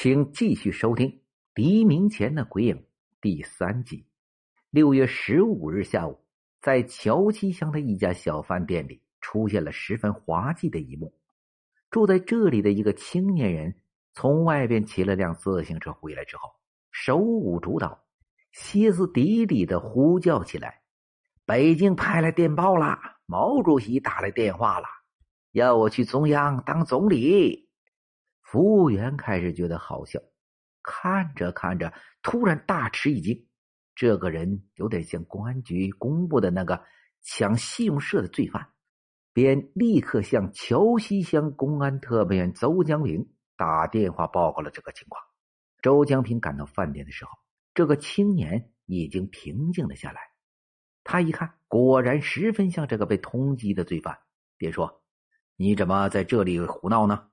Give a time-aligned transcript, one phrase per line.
[0.00, 1.08] 请继续收听
[1.56, 2.76] 《黎明前的鬼影》
[3.20, 4.06] 第三集。
[4.70, 6.20] 六月十五日下午，
[6.60, 11.12] 在乔七乡的一家小饭店里，出现了十分滑稽的一幕。
[11.90, 13.74] 住在这里的一个青年人
[14.14, 16.48] 从外边骑了辆自行车回来之后，
[16.92, 18.04] 手舞足蹈、
[18.52, 20.80] 歇斯底里的呼叫起来
[21.44, 22.96] ：“北京派来电报了，
[23.26, 24.86] 毛主席打来电话了，
[25.50, 27.66] 要我去中央当总理。”
[28.50, 30.18] 服务员开始觉得好笑，
[30.82, 33.46] 看着看着，突然大吃一惊。
[33.94, 36.82] 这个人有点像公安局公布的那个
[37.20, 38.70] 抢信用社的罪犯，
[39.34, 45.22] 便立刻向桥西乡公安特派员周江平打电话报告了这个情况。
[45.82, 47.30] 周江平赶到饭店的时候，
[47.74, 50.22] 这个青年已经平静了下来。
[51.04, 54.18] 他一看，果然十分像这个被通缉的罪犯，
[54.56, 55.02] 便说
[55.56, 57.28] ：“你怎么在这里胡闹呢？”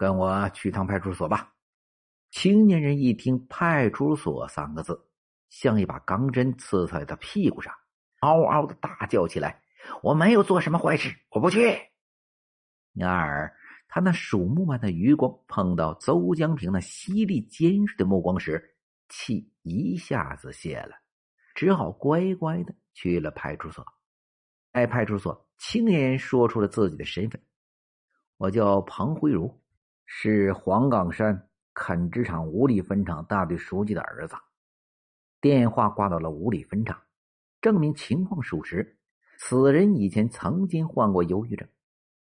[0.00, 1.52] 跟我去趟派出所吧。
[2.30, 4.98] 青年人一听“派出所”三个字，
[5.50, 7.70] 像一把钢针刺在他屁股上，
[8.20, 9.60] 嗷嗷的大叫起来
[10.02, 11.78] ：“我没有做什么坏事，我不去！”
[12.96, 13.54] 然而，
[13.88, 18.74] 他那鼠目般的余光碰到邹江平那犀利尖锐的目光时，
[19.10, 20.96] 气一下子泄了，
[21.54, 23.84] 只好乖乖的去了派出所。
[24.72, 27.38] 在派出所，青年人说出了自己的身份
[28.38, 29.54] ：“我叫彭辉如。”
[30.12, 34.34] 是黄岗山垦殖场五里分厂大队书记的儿子。
[35.40, 37.00] 电话挂到了五里分厂，
[37.60, 38.98] 证明情况属实。
[39.38, 41.66] 此人以前曾经患过忧郁症，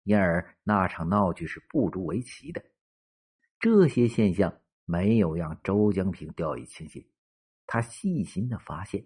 [0.03, 2.63] 因而那场闹剧是不足为奇的。
[3.59, 7.03] 这些现象没有让周江平掉以轻心，
[7.65, 9.03] 他细心的发现，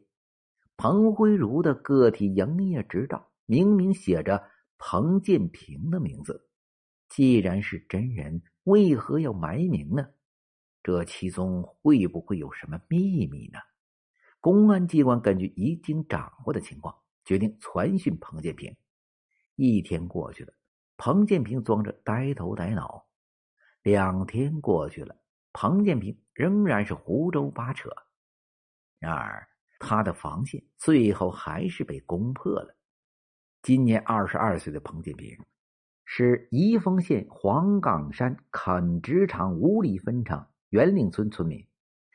[0.76, 4.44] 彭辉如的个体营业执照明明写着
[4.78, 6.50] 彭建平的名字。
[7.08, 10.08] 既然是真人，为何要埋名呢？
[10.82, 13.60] 这其中会不会有什么秘密呢？
[14.40, 18.76] 公安机关根据已经掌握的情况，决定传讯彭建平。
[19.56, 20.54] 一天过去了，
[20.98, 23.06] 彭建平装着呆头呆脑；
[23.82, 25.16] 两天过去了，
[25.54, 27.90] 彭建平仍然是胡诌八扯。
[29.00, 29.48] 然而，
[29.80, 32.76] 他的防线最后还是被攻破了。
[33.62, 35.38] 今年二十二岁的彭建平。
[36.06, 41.66] 是宜丰县黄岗山垦殖场五里分厂元岭村村民。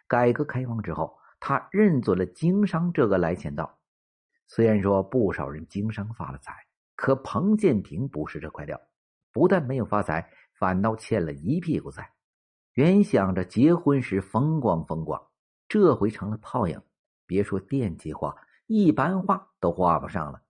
[0.06, 3.78] 改革开放之后，他认准了经商这个来钱道。
[4.46, 6.54] 虽然说不少人经商发了财，
[6.96, 8.80] 可彭建平不是这块料，
[9.32, 12.10] 不但没有发财，反倒欠了一屁股债。
[12.74, 15.20] 原想着结婚时风光风光，
[15.68, 16.80] 这回成了泡影。
[17.26, 18.34] 别说电气化，
[18.66, 20.40] 一般话都化不上了。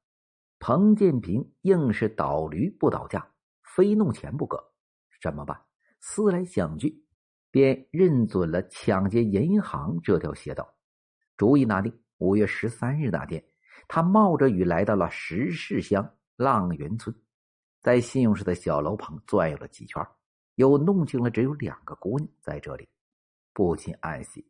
[0.60, 3.30] 彭建平硬是倒驴不倒架，
[3.62, 4.72] 非弄钱不可。
[5.22, 5.60] 怎么办？
[6.00, 7.04] 思来想去，
[7.50, 10.74] 便认准了抢劫银行这条邪道。
[11.36, 13.44] 主意拿定，五月十三日那天，
[13.86, 17.14] 他冒着雨来到了石市乡浪源村，
[17.80, 20.04] 在信用社的小楼旁转悠了几圈，
[20.56, 22.88] 又弄清了只有两个姑娘在这里，
[23.52, 24.44] 不禁暗喜。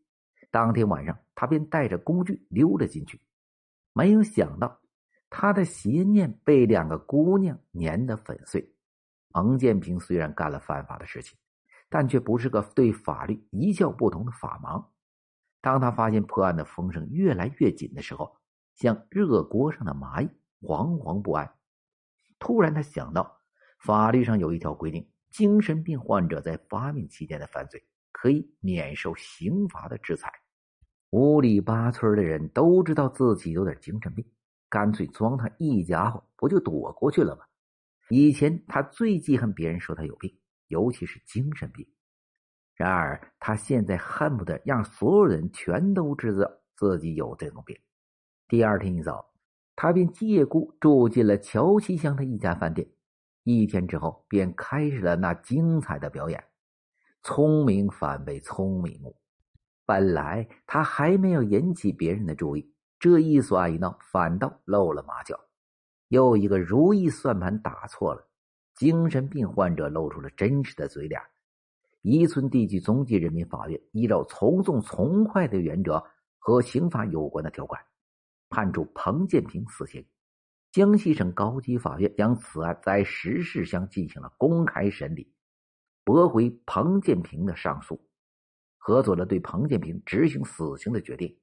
[0.51, 3.21] 当天晚上，他便带着工具溜了进去，
[3.93, 4.81] 没有想到。
[5.31, 8.75] 他的邪念被两个姑娘碾得粉碎。
[9.33, 11.39] 王建平虽然干了犯法的事情，
[11.89, 14.85] 但却不是个对法律一窍不通的法盲。
[15.61, 18.37] 当他发现破案的风声越来越紧的时候，
[18.75, 20.29] 像热锅上的蚂蚁，
[20.63, 21.53] 惶惶不安。
[22.39, 23.39] 突然，他想到
[23.81, 30.33] 法律上有一条规定：精神病患者在发病期间的犯罪可以免受刑罚的制裁。
[31.11, 34.25] 五里八村的人都知道自己有点精神病。
[34.69, 37.45] 干脆装他一家伙，不就躲过去了吗？
[38.11, 40.35] 以前他最记恨别人说他有病，
[40.69, 41.87] 尤其是精神病。
[42.75, 47.77] 然而他现在恨不得让所有人全都知道自己有这种病。
[48.47, 49.31] 第二天一早，
[49.75, 52.89] 他便借故住进了乔西乡的一家饭店。
[53.43, 56.43] 一天之后，便开始了那精彩的表演。
[57.23, 59.17] 聪明反被聪明误。
[59.85, 62.73] 本来他还没有引起别人的注意。
[62.99, 65.39] 这一耍一闹，反倒露了马脚，
[66.09, 68.27] 又一个如意算盘打错了。
[68.75, 71.21] 精神病患者露出了真实的嘴脸。
[72.03, 76.03] 宜村地区中级人民法院依照从重从快的原则
[76.39, 77.81] 和刑法有关的条款，
[78.49, 80.05] 判处彭建平死刑。
[80.71, 85.33] 江西省高级法院将此案在石市乡进行了公开审理，
[86.05, 88.01] 驳回彭建平的上诉，
[88.77, 91.37] 核准了对彭建平执行死刑的决定。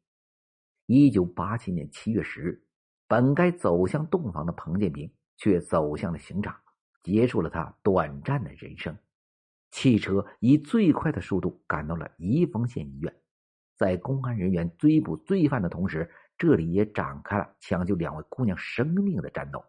[0.87, 2.63] 一九八七年七月十日，
[3.07, 6.55] 本该走向洞房的彭建平却走向了刑场，
[7.01, 8.95] 结束了他短暂的人生。
[9.71, 13.11] 汽车以最快的速度赶到了宜丰县医院，
[13.75, 19.65] 在公安人员追捕罪犯的同时，这里也展开了抢救两位姑娘生命的战斗。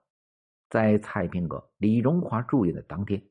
[0.69, 3.27] 在蔡平阁、李荣华住院的当天，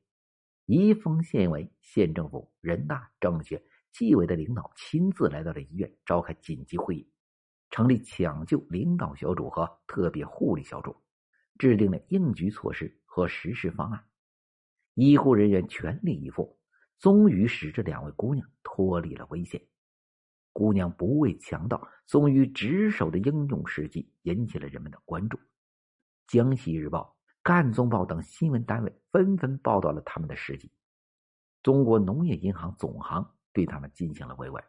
[0.66, 3.62] 宜丰县委、县政府、人大、政协、
[3.92, 7.08] 纪委的领导亲自来到了医院，召开紧急会议，
[7.76, 10.96] 成立抢救领导小组和特别护理小组，
[11.60, 14.02] 制定了应急措施和实施方案。
[14.94, 16.58] 医护人员全力以赴。
[17.00, 19.62] 终于使这两位姑娘脱离了危险。
[20.54, 25.38] 姑娘不畏强盗，忠于职守的英勇事迹引起了人们的关注。
[26.28, 30.72] 江西日报、赣中报等新闻单位纷纷报道了他们的事迹。
[31.62, 34.64] 中国农业银行总行对他们进行了慰问。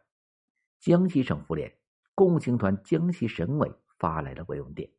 [0.79, 1.73] 江西省妇联、
[2.17, 4.89] 共青团江西省委发来了慰问电，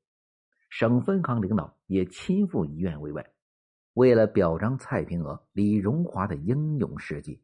[0.70, 3.26] 省分行领导也亲赴医院慰问。
[3.94, 7.42] 为了表彰蔡平娥、李荣华的英勇事迹，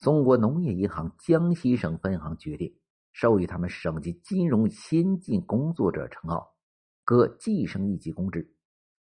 [0.00, 2.76] 中国农业银行江西省分行决定
[3.14, 6.54] 授予他们省级金融先进工作者称号，
[7.02, 8.46] 各计升一级工资，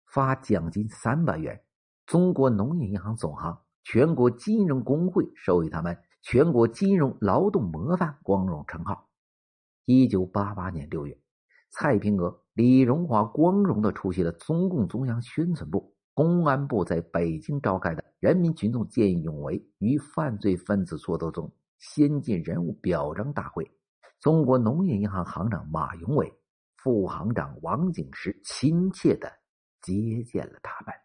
[0.06, 1.62] 发奖金三百元。
[2.06, 9.10] 中国农业银行总行、全国金融工会授予他们全国金融劳动模范光荣称号。
[9.86, 11.16] 一九八八年六月，
[11.70, 15.94] 蔡平娥、李荣华光荣的出席了中共中央宣传部。
[16.16, 23.70] 公安部在北京召开的人民群众见义勇为与犯罪分子作斗中先进人物表彰大会，
[24.22, 26.34] 中国农业银行行长马永伟、
[26.78, 29.30] 副行长王景石亲切的
[29.82, 30.96] 接见了他们。